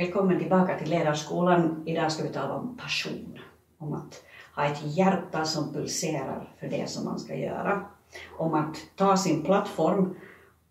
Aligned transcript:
Välkommen 0.00 0.38
tillbaka 0.38 0.78
till 0.78 0.90
Ledarskolan. 0.90 1.82
Idag 1.86 2.12
ska 2.12 2.22
vi 2.22 2.28
tala 2.28 2.54
om 2.54 2.76
passion, 2.76 3.38
om 3.78 3.94
att 3.94 4.22
ha 4.56 4.64
ett 4.64 4.96
hjärta 4.96 5.44
som 5.44 5.72
pulserar 5.72 6.52
för 6.60 6.68
det 6.68 6.88
som 6.88 7.04
man 7.04 7.18
ska 7.18 7.34
göra, 7.34 7.86
om 8.38 8.54
att 8.54 8.76
ta 8.96 9.16
sin 9.16 9.44
plattform, 9.44 10.16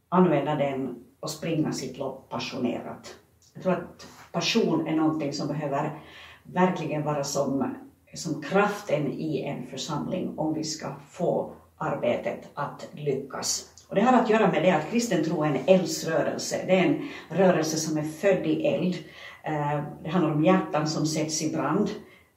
använda 0.09 0.55
den 0.55 1.03
och 1.19 1.29
springa 1.29 1.71
sitt 1.71 1.97
lopp 1.97 2.29
passionerat. 2.29 3.15
Jag 3.53 3.63
tror 3.63 3.73
att 3.73 4.07
passion 4.31 4.87
är 4.87 4.95
någonting 4.95 5.33
som 5.33 5.47
behöver 5.47 5.99
verkligen 6.43 7.03
vara 7.03 7.23
som, 7.23 7.75
som 8.13 8.41
kraften 8.41 9.07
i 9.07 9.41
en 9.41 9.67
församling 9.69 10.33
om 10.37 10.53
vi 10.53 10.63
ska 10.63 10.91
få 11.09 11.53
arbetet 11.77 12.49
att 12.53 12.87
lyckas. 12.91 13.69
Och 13.89 13.95
det 13.95 14.01
har 14.01 14.13
att 14.13 14.29
göra 14.29 14.51
med 14.51 14.63
det 14.63 14.71
att 14.71 14.91
kristen 14.91 15.23
tro 15.23 15.43
är 15.43 15.47
en 15.47 15.59
eldsrörelse. 15.65 16.63
Det 16.67 16.79
är 16.79 16.85
en 16.85 17.09
rörelse 17.29 17.77
som 17.77 17.97
är 17.97 18.03
född 18.03 18.47
i 18.47 18.67
eld. 18.67 18.95
Eh, 19.43 19.83
det 20.03 20.09
handlar 20.09 20.31
om 20.31 20.43
hjärtan 20.43 20.87
som 20.87 21.05
sätts 21.05 21.41
i 21.41 21.51
brand 21.51 21.89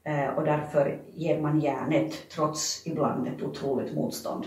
eh, 0.04 0.26
och 0.36 0.44
därför 0.44 1.00
ger 1.14 1.40
man 1.40 1.60
järnet 1.60 2.28
trots 2.34 2.86
ibland 2.86 3.28
ett 3.28 3.42
otroligt 3.42 3.94
motstånd. 3.94 4.44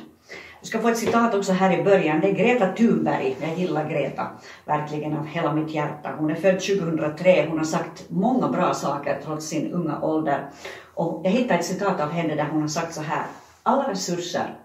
Du 0.61 0.67
ska 0.67 0.79
få 0.79 0.87
ett 0.87 0.97
citat 0.97 1.35
också 1.35 1.51
här 1.51 1.79
i 1.79 1.83
början. 1.83 2.21
Det 2.21 2.29
är 2.29 2.33
Greta 2.33 2.67
Thunberg. 2.67 3.35
Jag 3.41 3.59
gillar 3.59 3.89
Greta 3.89 4.27
verkligen 4.65 5.17
av 5.17 5.25
hela 5.25 5.53
mitt 5.53 5.71
hjärta. 5.71 6.15
Hon 6.19 6.31
är 6.31 6.35
född 6.35 6.59
2003. 6.59 7.45
Hon 7.49 7.57
har 7.57 7.65
sagt 7.65 8.05
många 8.09 8.49
bra 8.49 8.73
saker 8.73 9.19
trots 9.23 9.47
sin 9.47 9.71
unga 9.71 10.01
ålder. 10.01 10.49
Och 10.93 11.21
jag 11.23 11.31
hittade 11.31 11.59
ett 11.59 11.65
citat 11.65 12.01
av 12.01 12.09
henne 12.09 12.35
där 12.35 12.47
hon 12.51 12.61
har 12.61 12.67
sagt 12.67 12.93
så 12.93 13.01
här. 13.01 13.25
Alla 13.63 13.91
resurser 13.91 14.55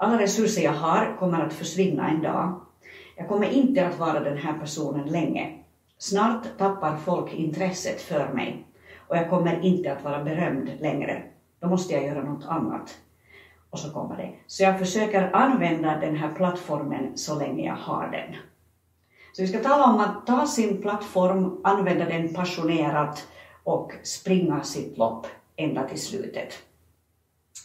alla 0.00 0.18
resurser 0.18 0.62
jag 0.62 0.72
har 0.72 1.16
kommer 1.18 1.46
att 1.46 1.52
försvinna 1.52 2.10
en 2.10 2.22
dag. 2.22 2.60
Jag 3.16 3.28
kommer 3.28 3.50
inte 3.50 3.86
att 3.86 3.98
vara 3.98 4.20
den 4.20 4.38
här 4.38 4.58
personen 4.58 5.08
länge. 5.08 5.58
Snart 5.98 6.58
tappar 6.58 6.96
folk 6.96 7.34
intresset 7.34 8.00
för 8.02 8.28
mig 8.32 8.66
och 9.08 9.16
jag 9.16 9.30
kommer 9.30 9.64
inte 9.64 9.92
att 9.92 10.04
vara 10.04 10.24
berömd 10.24 10.70
längre. 10.80 11.22
Då 11.60 11.68
måste 11.68 11.94
jag 11.94 12.04
göra 12.04 12.22
något 12.22 12.44
annat. 12.46 12.98
Och 13.70 13.78
så 13.78 13.92
kommer 13.92 14.16
det. 14.16 14.30
Så 14.46 14.62
jag 14.62 14.78
försöker 14.78 15.30
använda 15.32 15.96
den 15.96 16.16
här 16.16 16.34
plattformen 16.34 17.18
så 17.18 17.38
länge 17.38 17.66
jag 17.66 17.76
har 17.76 18.08
den. 18.08 18.36
Så 19.32 19.42
vi 19.42 19.48
ska 19.48 19.58
tala 19.58 19.84
om 19.84 20.00
att 20.00 20.26
ta 20.26 20.46
sin 20.46 20.82
plattform, 20.82 21.60
använda 21.64 22.04
den 22.04 22.34
passionerat 22.34 23.28
och 23.64 23.92
springa 24.02 24.62
sitt 24.62 24.98
lopp 24.98 25.26
ända 25.56 25.88
till 25.88 26.00
slutet. 26.00 26.54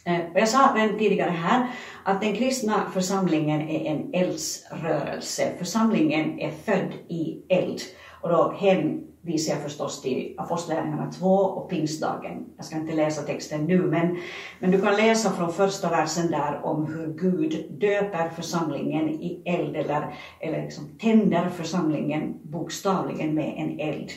Eh, 0.06 0.20
och 0.34 0.40
jag 0.40 0.48
sa 0.48 0.74
redan 0.76 0.98
tidigare 0.98 1.30
här 1.30 1.68
att 2.04 2.22
den 2.22 2.36
kristna 2.36 2.90
församlingen 2.94 3.62
är 3.62 3.92
en 3.92 4.14
eldsrörelse. 4.14 5.52
Församlingen 5.58 6.40
är 6.40 6.52
född 6.52 6.94
i 7.08 7.46
eld. 7.50 7.82
Och 8.22 8.30
då 8.30 8.56
hänvisar 8.58 9.54
jag 9.54 9.64
förstås 9.64 10.02
till 10.02 10.36
Apostlagärningarna 10.38 11.12
2 11.12 11.28
och 11.28 11.70
pingstdagen. 11.70 12.46
Jag 12.58 12.66
ska 12.66 12.76
inte 12.76 12.96
läsa 12.96 13.22
texten 13.22 13.66
nu, 13.66 13.82
men, 13.82 14.18
men 14.60 14.72
du 14.72 14.82
kan 14.82 14.96
läsa 14.96 15.32
från 15.32 15.54
första 15.54 15.90
versen 15.90 16.32
där 16.32 16.66
om 16.66 16.86
hur 16.86 17.14
Gud 17.14 17.80
döper 17.80 18.30
församlingen 18.30 19.10
i 19.10 19.42
eld, 19.46 19.76
eller, 19.76 20.16
eller 20.40 20.62
liksom 20.62 20.98
tänder 21.00 21.50
församlingen 21.50 22.34
bokstavligen 22.44 23.36
med 23.36 23.54
en 23.58 23.80
eld. 23.80 24.12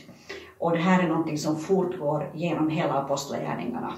Och 0.58 0.70
det 0.70 0.78
här 0.78 1.02
är 1.02 1.08
någonting 1.08 1.38
som 1.38 1.56
fortgår 1.56 2.32
genom 2.34 2.70
hela 2.70 2.94
Apostlagärningarna. 2.94 3.94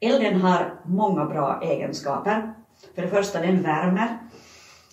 Elden 0.00 0.40
har 0.40 0.74
många 0.84 1.24
bra 1.24 1.60
egenskaper. 1.62 2.54
För 2.94 3.02
det 3.02 3.08
första, 3.08 3.40
den 3.40 3.62
värmer. 3.62 4.18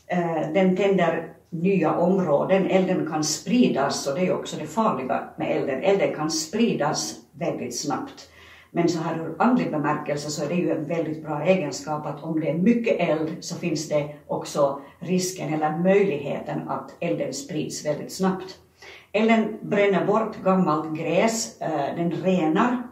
Eh, 0.08 0.52
den 0.54 0.76
tänder 0.76 1.34
nya 1.50 1.96
områden. 1.96 2.68
Elden 2.68 3.08
kan 3.12 3.24
spridas, 3.24 4.08
och 4.08 4.16
det 4.16 4.28
är 4.28 4.34
också 4.34 4.58
det 4.60 4.68
farliga 4.68 5.30
med 5.38 5.58
elden. 5.58 5.84
Elden 5.84 6.16
kan 6.16 6.32
spridas 6.32 7.16
väldigt 7.32 7.80
snabbt. 7.80 8.30
Men 8.72 8.90
så 8.90 9.00
här 9.00 9.20
ur 9.20 9.36
andlig 9.40 9.72
bemärkelse 9.72 10.30
så 10.30 10.44
är 10.44 10.50
det 10.50 10.56
ju 10.56 10.72
en 10.72 10.88
väldigt 10.88 11.24
bra 11.24 11.44
egenskap 11.44 12.06
att 12.06 12.24
om 12.24 12.40
det 12.40 12.50
är 12.50 12.58
mycket 12.58 13.00
eld 13.00 13.36
så 13.40 13.56
finns 13.56 13.90
det 13.90 14.16
också 14.28 14.82
risken 15.00 15.54
eller 15.54 15.78
möjligheten 15.78 16.70
att 16.70 16.96
elden 17.00 17.34
sprids 17.34 17.86
väldigt 17.86 18.14
snabbt. 18.14 18.58
Elden 19.12 19.58
bränner 19.62 20.06
bort 20.06 20.44
gammalt 20.44 20.98
gräs, 20.98 21.62
eh, 21.62 21.96
den 21.96 22.12
renar 22.12 22.84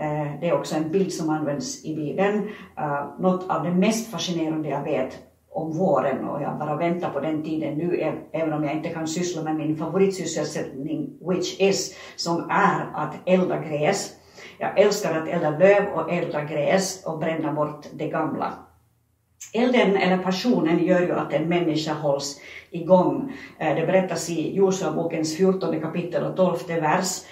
Eh, 0.00 0.40
det 0.40 0.48
är 0.48 0.58
också 0.58 0.76
en 0.76 0.90
bild 0.90 1.12
som 1.12 1.30
används 1.30 1.84
i 1.84 1.96
Bibeln. 1.96 2.48
Eh, 2.78 3.06
något 3.18 3.50
av 3.50 3.64
det 3.64 3.70
mest 3.70 4.10
fascinerande 4.10 4.68
jag 4.68 4.82
vet 4.82 5.18
om 5.50 5.72
våren 5.72 6.24
och 6.24 6.42
jag 6.42 6.58
bara 6.58 6.76
väntar 6.76 7.10
på 7.10 7.20
den 7.20 7.42
tiden 7.42 7.74
nu, 7.74 8.14
även 8.32 8.52
om 8.52 8.64
jag 8.64 8.72
inte 8.72 8.88
kan 8.88 9.08
syssla 9.08 9.42
med 9.42 9.56
min 9.56 9.76
favoritsysselsättning, 9.76 11.18
which 11.28 11.60
is, 11.60 11.96
som 12.16 12.50
är 12.50 12.90
att 12.94 13.14
elda 13.26 13.58
gräs. 13.58 14.14
Jag 14.58 14.78
älskar 14.78 15.18
att 15.18 15.28
elda 15.28 15.50
löv 15.50 15.86
och 15.94 16.12
elda 16.12 16.44
gräs 16.44 17.04
och 17.06 17.18
bränna 17.18 17.52
bort 17.52 17.86
det 17.92 18.08
gamla. 18.08 18.52
Elden 19.54 19.96
eller 19.96 20.18
passionen 20.18 20.84
gör 20.84 21.00
ju 21.00 21.12
att 21.12 21.32
en 21.32 21.48
människa 21.48 21.92
hålls 21.92 22.40
igång. 22.70 23.32
Eh, 23.58 23.74
det 23.74 23.86
berättas 23.86 24.30
i 24.30 24.56
Josua-bokens 24.56 25.36
14 25.36 25.80
kapitel 25.80 26.24
och 26.24 26.36
12 26.36 26.56
vers 26.68 27.24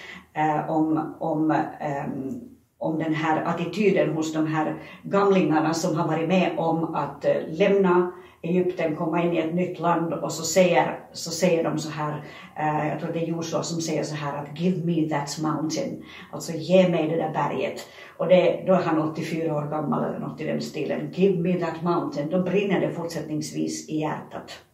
om, 0.67 1.15
om 1.19 1.51
um, 1.51 2.56
om 2.77 2.99
den 2.99 3.13
här 3.13 3.43
attityden 3.43 4.13
hos 4.13 4.33
de 4.33 4.47
här 4.47 4.75
gamlingarna 5.03 5.73
som 5.73 5.95
har 5.95 6.07
varit 6.07 6.27
med 6.27 6.51
om 6.57 6.95
att 6.95 7.25
eh, 7.25 7.35
lämna 7.47 8.11
Egypten, 8.41 8.95
komma 8.95 9.23
in 9.23 9.33
i 9.33 9.37
ett 9.37 9.53
nytt 9.53 9.79
land 9.79 10.13
och 10.13 10.31
så 10.31 10.43
säger, 10.43 10.99
så 11.13 11.31
säger 11.31 11.63
de 11.63 11.79
så 11.79 11.89
här, 11.89 12.23
eh, 12.55 12.87
jag 12.89 12.99
tror 12.99 13.13
det 13.13 13.19
är 13.19 13.27
Joshua 13.27 13.63
som 13.63 13.81
säger 13.81 14.03
så 14.03 14.15
här 14.15 14.37
att 14.37 14.59
give 14.59 14.85
me 14.85 15.09
that 15.09 15.37
mountain, 15.41 16.03
alltså 16.31 16.51
ge 16.51 16.89
mig 16.89 17.07
det 17.07 17.15
där 17.15 17.33
berget. 17.33 17.87
Och 18.17 18.27
det, 18.27 18.63
då 18.67 18.73
är 18.73 18.83
han 18.83 19.01
84 19.11 19.55
år 19.55 19.69
gammal 19.69 20.03
eller 20.03 20.19
något 20.19 20.41
i 20.41 20.43
den 20.43 20.61
stilen, 20.61 21.11
give 21.11 21.39
me 21.39 21.53
that 21.53 21.83
mountain, 21.83 22.29
då 22.29 22.43
brinner 22.43 22.79
det 22.79 22.93
fortsättningsvis 22.93 23.89
i 23.89 23.99
hjärtat. 23.99 24.66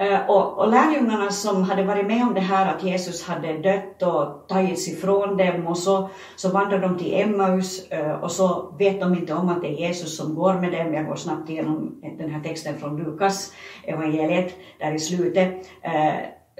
Eh, 0.00 0.30
och, 0.30 0.58
och 0.58 0.68
lärjungarna 0.68 1.30
som 1.30 1.62
hade 1.62 1.84
varit 1.84 2.06
med 2.06 2.22
om 2.22 2.34
det 2.34 2.40
här 2.40 2.74
att 2.74 2.82
Jesus 2.82 3.26
hade 3.26 3.58
dött 3.58 4.02
och 4.02 4.48
tagits 4.48 4.88
ifrån 4.88 5.36
dem 5.36 5.66
och 5.66 5.78
så, 5.78 6.10
så 6.36 6.48
vandrar 6.48 6.78
de 6.78 6.98
till 6.98 7.14
Emmaus 7.14 7.88
eh, 7.90 8.10
och 8.10 8.30
så 8.30 8.74
vet 8.78 9.00
de 9.00 9.14
inte 9.14 9.34
om 9.34 9.48
att 9.48 9.62
det 9.62 9.68
är 9.68 9.88
Jesus 9.88 10.16
som 10.16 10.34
går 10.34 10.54
med 10.54 10.72
dem. 10.72 10.94
Jag 10.94 11.06
går 11.06 11.16
snabbt 11.16 11.50
igenom 11.50 12.00
den 12.18 12.30
här 12.30 12.40
texten 12.40 12.78
från 12.78 12.96
Lukas 12.96 13.52
evangeliet 13.84 14.54
där 14.78 14.92
i 14.92 14.98
slutet. 14.98 15.70
Eh, 15.82 16.14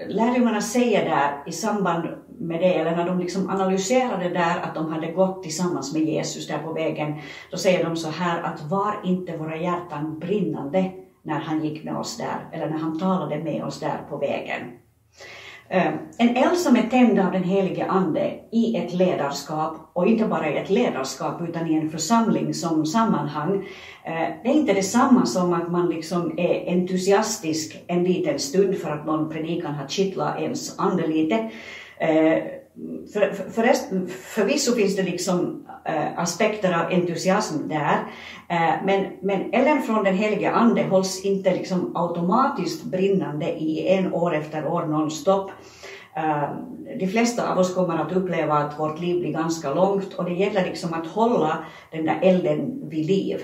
lärjungarna 0.07 0.61
säger 0.61 1.09
där 1.09 1.43
i 1.45 1.51
samband 1.51 2.07
med 2.39 2.59
det, 2.59 2.73
eller 2.73 2.95
när 2.95 3.05
de 3.05 3.19
liksom 3.19 3.49
analyserade 3.49 4.29
där 4.29 4.59
att 4.61 4.75
de 4.75 4.91
hade 4.91 5.11
gått 5.11 5.43
tillsammans 5.43 5.93
med 5.93 6.01
Jesus 6.01 6.47
där 6.47 6.57
på 6.57 6.73
vägen, 6.73 7.15
då 7.51 7.57
säger 7.57 7.85
de 7.85 7.97
så 7.97 8.09
här 8.09 8.41
att 8.43 8.61
var 8.61 8.95
inte 9.03 9.37
våra 9.37 9.57
hjärtan 9.57 10.19
brinnande 10.19 10.91
när 11.29 11.39
han 11.39 11.63
gick 11.63 11.83
med 11.83 11.97
oss 11.97 12.17
där, 12.17 12.49
eller 12.51 12.69
när 12.69 12.77
han 12.77 12.99
talade 12.99 13.37
med 13.37 13.63
oss 13.63 13.79
där 13.79 14.01
på 14.09 14.17
vägen. 14.17 14.61
Ehm, 15.71 15.93
en 16.17 16.35
eld 16.35 16.57
som 16.57 16.75
är 16.75 16.81
tänd 16.81 17.19
av 17.19 17.31
den 17.31 17.43
helige 17.43 17.85
Ande 17.85 18.33
i 18.51 18.75
ett 18.75 18.93
ledarskap, 18.93 19.91
och 19.93 20.07
inte 20.07 20.25
bara 20.25 20.49
i 20.49 20.57
ett 20.57 20.69
ledarskap 20.69 21.41
utan 21.41 21.67
i 21.67 21.75
en 21.75 21.89
församling 21.89 22.53
som 22.53 22.85
sammanhang, 22.85 23.67
ehm, 24.03 24.33
det 24.43 24.49
är 24.49 24.53
inte 24.53 24.73
detsamma 24.73 25.25
som 25.25 25.53
att 25.53 25.71
man 25.71 25.89
liksom 25.89 26.39
är 26.39 26.73
entusiastisk 26.73 27.83
en 27.87 28.03
liten 28.03 28.39
stund 28.39 28.77
för 28.77 28.89
att 28.89 29.05
någon 29.05 29.29
predikan 29.29 29.73
har 29.73 29.87
kittlat 29.87 30.39
ens 30.39 30.79
ande 30.79 31.07
lite. 31.07 31.51
Ehm, 31.99 32.41
för, 33.13 33.31
för, 33.31 33.73
förvisso 34.07 34.75
finns 34.75 34.95
det 34.95 35.03
liksom 35.03 35.67
äh, 35.85 36.19
aspekter 36.19 36.73
av 36.73 36.91
entusiasm 36.91 37.67
där, 37.67 37.97
äh, 38.49 38.85
men, 38.85 39.05
men 39.21 39.53
elden 39.53 39.81
från 39.81 40.03
den 40.03 40.17
helige 40.17 40.51
Ande 40.51 40.83
hålls 40.83 41.25
inte 41.25 41.55
liksom 41.55 41.91
automatiskt 41.95 42.83
brinnande 42.83 43.45
i 43.45 43.87
en 43.87 44.13
år 44.13 44.35
efter 44.35 44.67
år 44.67 44.85
nonstop. 44.85 45.51
Äh, 46.15 46.49
de 46.99 47.07
flesta 47.07 47.51
av 47.51 47.57
oss 47.57 47.75
kommer 47.75 47.97
att 47.97 48.11
uppleva 48.11 48.53
att 48.53 48.79
vårt 48.79 48.99
liv 48.99 49.19
blir 49.19 49.33
ganska 49.33 49.73
långt 49.73 50.13
och 50.13 50.25
det 50.25 50.33
gäller 50.33 50.65
liksom 50.65 50.93
att 50.93 51.07
hålla 51.07 51.65
den 51.91 52.05
där 52.05 52.19
elden 52.21 52.89
vid 52.89 53.05
liv. 53.05 53.41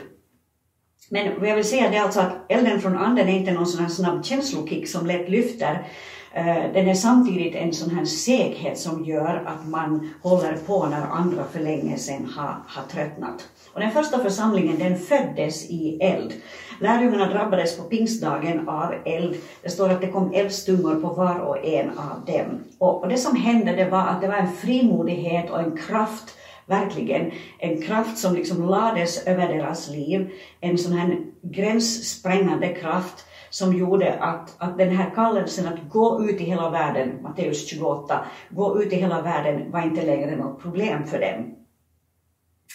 Men 1.10 1.40
vad 1.40 1.50
jag 1.50 1.56
vill 1.56 1.70
säga 1.70 1.94
är 1.94 2.02
alltså 2.02 2.20
att 2.20 2.34
elden 2.50 2.82
från 2.82 2.98
anden 2.98 3.28
är 3.28 3.40
inte 3.40 3.52
någon 3.52 3.66
sån 3.66 3.82
här 3.82 3.92
snabb 3.92 4.26
känslokick 4.26 4.88
som 4.88 5.06
lätt 5.06 5.30
lyfter, 5.30 5.88
Eh, 6.36 6.74
den 6.74 6.88
är 6.88 6.94
samtidigt 6.94 7.56
en 7.56 7.74
sån 7.74 7.90
här 7.90 8.06
seghet 8.06 8.78
som 8.78 9.06
gör 9.06 9.44
att 9.46 9.68
man 9.68 10.14
håller 10.22 10.58
på 10.68 10.86
när 10.86 11.02
andra 11.02 11.44
för 11.52 11.60
länge 11.60 11.98
sedan 11.98 12.26
har, 12.36 12.58
har 12.68 12.84
tröttnat. 12.92 13.50
Och 13.74 13.80
den 13.80 13.92
första 13.92 14.20
församlingen 14.20 14.80
den 14.80 15.00
föddes 15.00 15.70
i 15.70 15.98
eld. 16.02 16.34
Lärjungarna 16.80 17.30
drabbades 17.30 17.78
på 17.78 17.84
pingstdagen 17.84 18.70
av 18.70 18.94
eld. 19.06 19.36
Det 19.62 19.70
står 19.70 19.90
att 19.90 20.02
det 20.02 20.08
kom 20.08 20.34
eldstungor 20.34 20.96
på 20.96 21.08
var 21.08 21.40
och 21.40 21.66
en 21.66 21.90
av 21.90 22.26
dem. 22.26 22.64
Och, 22.78 23.02
och 23.02 23.10
det 23.10 23.18
som 23.18 23.36
hände 23.36 23.72
det 23.72 23.90
var 23.90 24.08
att 24.08 24.22
det 24.22 24.28
var 24.28 24.36
en 24.36 24.54
frimodighet 24.54 25.50
och 25.50 25.60
en 25.60 25.78
kraft 25.78 26.38
verkligen 26.66 27.32
en 27.60 27.82
kraft 27.82 28.18
som 28.18 28.36
liksom 28.36 28.66
lades 28.66 29.28
över 29.28 29.48
deras 29.48 29.90
liv, 29.90 30.30
en 30.62 30.78
sån 30.78 30.94
här 30.94 31.18
gränssprängande 31.42 32.68
kraft 32.68 33.26
som 33.56 33.74
gjorde 33.74 34.14
att, 34.14 34.56
att 34.58 34.78
den 34.78 34.90
här 34.90 35.12
kallelsen 35.16 35.68
att 35.68 35.90
gå 35.90 36.26
ut 36.26 36.42
i 36.42 36.44
hela 36.44 36.70
världen, 36.70 37.20
Matteus 37.22 37.68
28, 37.68 38.26
gå 38.50 38.82
ut 38.82 38.94
i 38.94 38.96
hela 38.96 39.22
världen 39.22 39.72
var 39.72 39.82
inte 39.82 40.06
längre 40.06 40.36
något 40.36 40.62
problem 40.62 41.08
för 41.08 41.20
dem. 41.20 41.56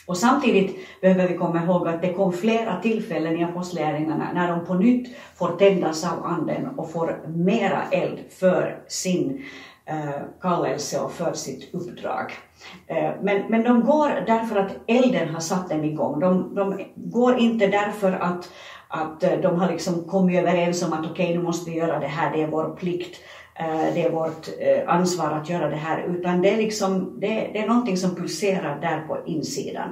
Och 0.07 0.17
samtidigt 0.17 0.77
behöver 1.01 1.29
vi 1.29 1.37
komma 1.37 1.65
ihåg 1.65 1.89
att 1.89 2.03
det 2.03 2.13
kom 2.13 2.33
flera 2.33 2.81
tillfällen 2.81 3.37
i 3.37 3.45
apostlärningarna 3.45 4.33
när 4.35 4.49
de 4.49 4.67
på 4.67 4.75
nytt 4.75 5.17
får 5.37 5.57
tändas 5.57 6.05
av 6.05 6.25
anden 6.25 6.67
och 6.67 6.91
får 6.91 7.29
mera 7.29 7.83
eld 7.91 8.19
för 8.31 8.83
sin 8.89 9.31
eh, 9.31 9.45
Eh, 9.91 10.23
kallelse 10.41 11.01
och 11.01 11.13
för 11.13 11.33
sitt 11.33 11.75
uppdrag. 11.75 12.33
Eh, 12.87 13.11
men, 13.23 13.43
men 13.49 13.63
de 13.63 13.81
går 13.81 14.25
därför 14.27 14.57
att 14.57 14.77
elden 14.87 15.29
har 15.29 15.41
satt 15.41 15.71
dem 15.71 15.85
igång. 15.85 16.21
De, 16.21 16.55
de 16.55 16.85
går 16.95 17.39
inte 17.39 17.67
därför 17.67 18.13
att, 18.13 18.51
att 18.89 19.23
eh, 19.23 19.41
de 19.43 19.61
har 19.61 19.73
liksom 19.73 20.05
kommit 20.05 20.39
överens 20.39 20.83
om 20.83 20.93
att 20.93 21.11
okej, 21.11 21.25
okay, 21.25 21.37
nu 21.37 21.43
måste 21.43 21.71
vi 21.71 21.77
göra 21.77 21.99
det 21.99 22.07
här, 22.07 22.33
det 22.33 22.43
är 22.43 22.47
vår 22.47 22.77
plikt. 22.77 23.17
Det 23.95 24.03
är 24.03 24.11
vårt 24.11 24.49
ansvar 24.87 25.31
att 25.31 25.49
göra 25.49 25.69
det 25.69 25.77
här, 25.77 26.05
utan 26.09 26.43
det 26.43 26.51
är, 26.51 26.57
liksom, 26.57 27.21
det, 27.21 27.51
det 27.53 27.59
är 27.59 27.69
någonting 27.69 27.97
som 27.97 28.15
pulserar 28.17 28.81
där 28.81 29.01
på 29.01 29.19
insidan. 29.27 29.89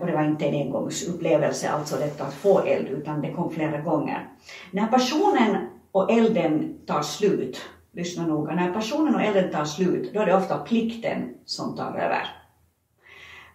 Och 0.00 0.06
det 0.06 0.12
var 0.12 0.24
inte 0.24 0.46
en 0.46 0.54
engångsupplevelse, 0.54 1.70
alltså 1.70 1.96
detta 1.96 2.24
att 2.24 2.34
få 2.34 2.60
eld, 2.60 2.88
utan 2.88 3.20
det 3.20 3.32
kom 3.32 3.50
flera 3.50 3.80
gånger. 3.80 4.28
När 4.70 4.86
personen 4.86 5.56
och 5.98 6.10
elden 6.10 6.78
tar 6.86 7.02
slut, 7.02 7.60
lyssna 7.92 8.26
noga, 8.26 8.54
när 8.54 8.72
passionen 8.72 9.14
och 9.14 9.22
elden 9.22 9.50
tar 9.52 9.64
slut, 9.64 10.14
då 10.14 10.20
är 10.20 10.26
det 10.26 10.36
ofta 10.36 10.58
plikten 10.58 11.34
som 11.44 11.76
tar 11.76 11.90
över. 11.90 12.26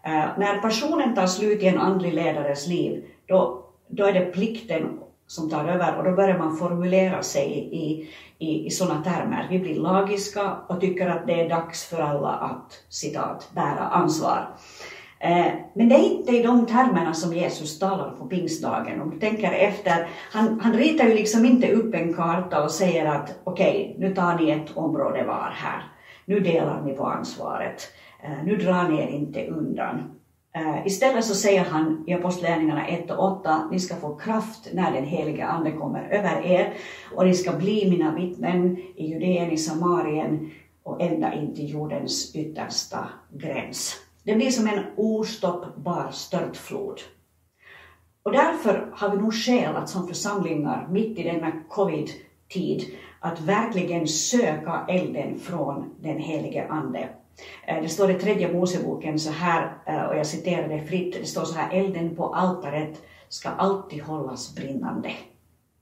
Eh, 0.04 0.38
när 0.38 0.62
passionen 0.62 1.16
tar 1.16 1.28
slut 1.28 1.62
i 1.62 1.68
en 1.68 1.78
andlig 1.78 2.14
ledares 2.14 2.68
liv, 2.68 3.06
då, 3.26 3.66
då 3.88 4.06
är 4.06 4.14
det 4.14 4.26
plikten 4.26 5.00
som 5.28 5.50
tar 5.50 5.66
över 5.66 5.98
och 5.98 6.04
då 6.04 6.12
börjar 6.12 6.38
man 6.38 6.58
formulera 6.58 7.24
sig 7.24 7.70
i, 7.72 8.10
i, 8.38 8.68
i 8.68 8.70
sådana 8.70 9.04
termer. 9.04 9.48
Vi 9.50 9.60
blir 9.60 9.76
lagiska 9.76 10.56
och 10.68 10.82
tycker 10.82 11.10
att 11.10 11.28
det 11.28 11.42
är 11.42 11.50
dags 11.50 11.86
för 11.86 12.00
alla 12.00 12.30
att 12.30 12.84
citat, 12.90 13.50
bära 13.56 13.80
ansvar. 13.80 14.48
Eh, 15.24 15.54
men 15.74 15.90
det 15.90 15.96
är 15.96 16.12
inte 16.14 16.32
i 16.32 16.44
de 16.44 16.66
termerna 16.66 17.14
som 17.14 17.34
Jesus 17.34 17.80
talar 17.80 18.12
på 18.12 18.26
pingstdagen. 18.26 19.02
Om 19.02 19.10
du 19.10 19.20
tänker 19.20 19.52
efter, 19.52 20.08
han, 20.32 20.60
han 20.60 20.74
ritar 20.74 21.08
ju 21.08 21.14
liksom 21.14 21.46
inte 21.46 21.72
upp 21.72 21.96
en 21.96 22.14
karta 22.14 22.64
och 22.64 22.72
säger 22.72 23.06
att 23.06 23.40
okej, 23.44 23.96
okay, 23.96 24.08
nu 24.08 24.16
tar 24.16 24.38
ni 24.38 24.52
ett 24.52 24.78
område 24.78 25.24
var 25.24 25.54
här. 25.56 25.84
Nu 26.26 26.40
delar 26.40 26.82
ni 26.82 26.94
på 26.94 27.06
ansvaret. 27.06 27.82
Eh, 28.24 28.46
nu 28.46 28.56
drar 28.56 28.90
ni 28.90 29.02
er 29.02 29.08
inte 29.08 29.48
undan. 29.48 30.12
Eh, 30.56 30.88
istället 30.88 31.26
så 31.26 31.36
säger 31.36 31.66
han 31.66 32.04
i 32.08 32.14
Apostlagärningarna 32.14 32.88
1 32.88 33.12
och 33.12 33.24
8, 33.24 33.70
ni 33.72 33.80
ska 33.80 33.96
få 33.96 34.16
kraft 34.16 34.70
när 34.74 34.92
den 34.92 35.06
heliga 35.06 35.48
Ande 35.48 35.72
kommer 35.72 36.10
över 36.10 36.46
er 36.46 36.74
och 37.16 37.26
ni 37.26 37.34
ska 37.34 37.52
bli 37.52 37.90
mina 37.90 38.16
vittnen 38.16 38.78
i 38.96 39.06
Judeen, 39.06 39.52
i 39.52 39.58
Samarien 39.58 40.52
och 40.84 41.02
ända 41.02 41.34
in 41.34 41.56
till 41.56 41.70
jordens 41.70 42.36
yttersta 42.36 43.08
gräns. 43.34 44.03
Det 44.24 44.36
blir 44.36 44.52
som 44.52 44.68
en 44.68 44.86
ostoppbar 44.96 46.12
störtflod. 46.12 47.02
Och 48.24 48.32
därför 48.32 48.90
har 48.94 49.10
vi 49.10 49.18
nog 49.18 49.34
skäl 49.34 49.76
att 49.76 49.90
som 49.90 50.08
församlingar 50.08 50.88
mitt 50.92 51.20
i 51.20 51.24
denna 51.24 51.52
covid-tid 51.70 52.98
att 53.20 53.42
verkligen 53.42 54.08
söka 54.08 54.86
elden 54.90 55.40
från 55.40 55.96
den 56.00 56.18
helige 56.18 56.68
Ande. 56.68 57.10
Eh, 57.68 57.82
det 57.82 57.90
står 57.90 58.12
i 58.12 58.14
tredje 58.14 58.54
Moseboken 58.54 59.20
så 59.20 59.32
här, 59.32 59.78
eh, 59.86 60.04
och 60.04 60.18
jag 60.18 60.26
citerar 60.26 60.68
det 60.68 60.88
fritt, 60.88 61.14
det 61.22 61.26
står 61.26 61.46
så 61.46 61.56
här, 61.56 61.80
elden 61.80 62.16
på 62.16 62.36
altaret 62.36 63.02
ska 63.30 63.50
alltid 63.50 64.04
hållas 64.04 64.56
brinnande. 64.56 65.12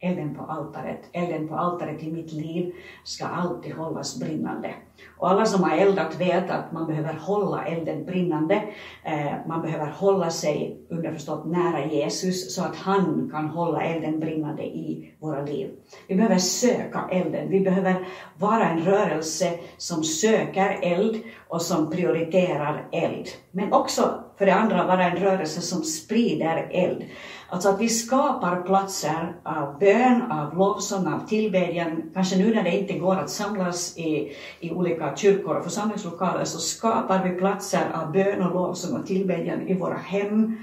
Elden 0.04 0.36
på 0.36 0.44
altaret, 0.44 1.00
elden 1.12 1.48
på 1.48 1.56
altaret 1.56 2.04
i 2.04 2.12
mitt 2.12 2.32
liv 2.34 2.74
ska 3.04 3.26
alltid 3.26 3.74
hållas 3.74 4.20
brinnande. 4.20 4.74
Och 5.18 5.30
alla 5.30 5.46
som 5.46 5.64
har 5.64 5.78
eldat 5.78 6.22
vet 6.22 6.50
att 6.50 6.72
man 6.72 6.88
behöver 6.88 7.14
hålla 7.14 7.66
elden 7.66 8.06
brinnande. 8.06 8.64
Eh, 9.04 9.32
man 9.48 9.62
behöver 9.62 9.88
hålla 9.88 10.30
sig 10.30 10.78
underförstått 10.90 11.46
nära 11.46 11.86
Jesus 11.86 12.56
så 12.56 12.64
att 12.64 12.76
han 12.76 13.30
kan 13.32 13.48
hålla 13.48 13.82
elden 13.82 14.20
brinnande 14.20 14.64
i 14.64 15.14
våra 15.20 15.42
liv. 15.42 15.72
Vi 16.08 16.16
behöver 16.16 16.38
söka 16.38 17.08
elden. 17.12 17.50
Vi 17.50 17.60
behöver 17.60 18.08
vara 18.38 18.70
en 18.70 18.80
rörelse 18.80 19.60
som 19.78 20.04
söker 20.04 20.80
eld 20.82 21.18
och 21.48 21.62
som 21.62 21.92
prioriterar 21.92 22.88
eld. 22.92 23.28
Men 23.52 23.74
också 23.74 24.24
för 24.42 24.46
det 24.46 24.54
andra 24.56 24.88
vara 24.88 25.04
en 25.04 25.18
rörelse 25.18 25.62
som 25.62 25.84
sprider 25.84 26.68
eld. 26.72 27.04
Alltså 27.50 27.70
att 27.70 27.82
vi 27.82 27.90
skapar 27.90 28.62
platser 28.62 29.36
av 29.44 29.80
bön, 29.80 30.32
av 30.32 30.58
lovsång, 30.58 31.14
av 31.14 31.28
tillbedjan. 31.28 32.12
Kanske 32.14 32.38
nu 32.38 32.56
när 32.56 32.64
det 32.64 32.78
inte 32.78 32.94
går 32.94 33.16
att 33.16 33.30
samlas 33.30 33.98
i, 33.98 34.32
i 34.60 34.72
olika 34.72 35.16
kyrkor 35.16 35.56
och 35.56 35.64
församlingslokaler 35.64 36.46
så 36.46 36.60
skapar 36.60 37.24
vi 37.24 37.30
platser 37.30 37.82
av 37.94 38.12
bön 38.12 38.42
och 38.42 38.54
lovsång 38.54 39.00
och 39.00 39.08
tillbedjan 39.08 39.68
i 39.68 39.74
våra 39.74 39.98
hem. 39.98 40.58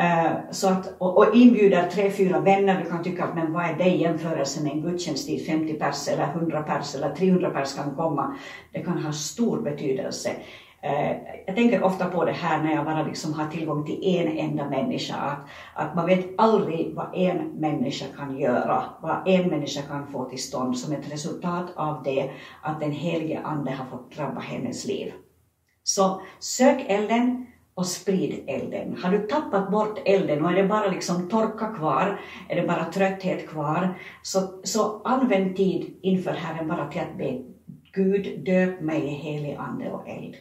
Uh, 0.00 0.50
så 0.50 0.68
att, 0.68 0.94
och, 0.98 1.18
och 1.18 1.34
inbjuder 1.34 1.88
tre, 1.88 2.10
fyra 2.10 2.40
vänner. 2.40 2.82
Du 2.84 2.90
kan 2.90 3.02
tycka 3.02 3.24
att 3.24 3.34
men 3.34 3.52
vad 3.52 3.64
är 3.64 3.74
det 3.74 3.84
i 3.84 4.02
jämförelse 4.02 4.62
med 4.62 4.72
en 4.72 4.82
gudstjänst 4.82 5.26
dit 5.26 5.46
50 5.46 5.74
pers 5.74 6.08
eller 6.08 6.24
100 6.24 6.62
pers 6.62 6.94
eller 6.94 7.14
300 7.14 7.50
pers 7.50 7.74
kan 7.74 7.94
komma. 7.96 8.36
Det 8.72 8.80
kan 8.80 8.98
ha 8.98 9.12
stor 9.12 9.60
betydelse. 9.60 10.30
Eh, 10.82 11.16
jag 11.46 11.56
tänker 11.56 11.82
ofta 11.82 12.06
på 12.06 12.24
det 12.24 12.32
här 12.32 12.62
när 12.62 12.74
jag 12.74 12.84
bara 12.84 13.02
liksom 13.02 13.32
har 13.34 13.48
tillgång 13.48 13.84
till 13.86 14.00
en 14.02 14.38
enda 14.38 14.70
människa, 14.70 15.14
att, 15.14 15.38
att 15.74 15.94
man 15.94 16.06
vet 16.06 16.26
aldrig 16.38 16.94
vad 16.94 17.14
en 17.14 17.36
människa 17.36 18.06
kan 18.16 18.38
göra, 18.38 18.84
vad 19.00 19.28
en 19.28 19.48
människa 19.48 19.82
kan 19.82 20.06
få 20.06 20.24
till 20.24 20.42
stånd 20.42 20.78
som 20.78 20.92
ett 20.92 21.12
resultat 21.12 21.66
av 21.76 22.02
det 22.02 22.30
att 22.62 22.80
den 22.80 22.92
helige 22.92 23.40
Ande 23.44 23.70
har 23.70 23.84
fått 23.84 24.16
drabba 24.16 24.40
hennes 24.40 24.86
liv. 24.86 25.12
Så 25.82 26.20
sök 26.38 26.84
elden 26.88 27.46
och 27.74 27.86
sprid 27.86 28.44
elden. 28.46 28.96
Har 29.02 29.10
du 29.10 29.18
tappat 29.18 29.70
bort 29.70 29.98
elden 30.04 30.44
och 30.44 30.50
är 30.50 30.56
det 30.56 30.68
bara 30.68 30.86
liksom 30.86 31.28
torka 31.28 31.66
kvar, 31.66 32.20
är 32.48 32.56
det 32.56 32.68
bara 32.68 32.84
trötthet 32.84 33.48
kvar, 33.48 33.98
så, 34.22 34.40
så 34.62 35.02
använd 35.04 35.56
tid 35.56 35.98
inför 36.02 36.32
Herren 36.32 36.68
bara 36.68 36.88
till 36.88 37.00
att 37.00 37.18
be 37.18 37.42
Gud 37.92 38.44
döp 38.44 38.80
mig 38.80 39.04
i 39.04 39.08
helig 39.08 39.54
ande 39.54 39.90
och 39.90 40.08
eld. 40.08 40.36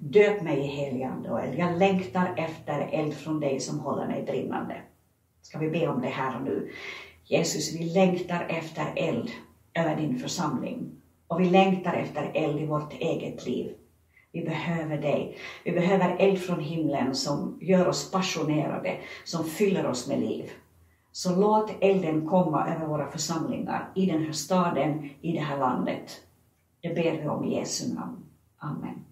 Döp 0.00 0.42
mig 0.42 0.58
i 0.58 0.66
helig 0.66 1.02
ande 1.02 1.30
och 1.30 1.40
eld. 1.40 1.58
Jag 1.58 1.78
längtar 1.78 2.34
efter 2.36 2.88
eld 2.92 3.14
från 3.14 3.40
dig 3.40 3.60
som 3.60 3.80
håller 3.80 4.06
mig 4.06 4.22
brinnande. 4.22 4.76
Ska 5.42 5.58
vi 5.58 5.70
be 5.70 5.88
om 5.88 6.00
det 6.00 6.08
här 6.08 6.36
och 6.36 6.42
nu? 6.42 6.70
Jesus, 7.24 7.74
vi 7.74 7.84
längtar 7.84 8.46
efter 8.48 8.92
eld 8.96 9.30
över 9.74 9.96
din 9.96 10.18
församling 10.18 10.90
och 11.26 11.40
vi 11.40 11.44
längtar 11.44 11.94
efter 11.94 12.30
eld 12.34 12.60
i 12.60 12.66
vårt 12.66 12.92
eget 12.92 13.46
liv. 13.46 13.74
Vi 14.32 14.42
behöver 14.42 14.98
dig. 14.98 15.36
Vi 15.64 15.72
behöver 15.72 16.16
eld 16.18 16.38
från 16.38 16.60
himlen 16.60 17.14
som 17.14 17.58
gör 17.60 17.88
oss 17.88 18.10
passionerade, 18.10 18.96
som 19.24 19.44
fyller 19.44 19.86
oss 19.86 20.08
med 20.08 20.20
liv. 20.20 20.50
Så 21.12 21.36
låt 21.36 21.70
elden 21.80 22.26
komma 22.26 22.66
över 22.68 22.86
våra 22.86 23.10
församlingar, 23.10 23.92
i 23.94 24.06
den 24.06 24.24
här 24.24 24.32
staden, 24.32 25.10
i 25.20 25.32
det 25.32 25.40
här 25.40 25.58
landet. 25.58 26.20
Det 26.80 26.88
ber 26.88 27.22
vi 27.22 27.28
om 27.28 27.44
i 27.44 27.54
Jesu 27.54 27.94
namn. 27.94 28.24
Amen. 28.58 29.07